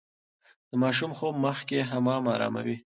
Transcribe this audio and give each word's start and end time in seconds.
د 0.69 0.71
ماشوم 0.83 1.11
خوب 1.17 1.33
مخکې 1.45 1.77
حمام 1.91 2.23
اراموي. 2.35 2.77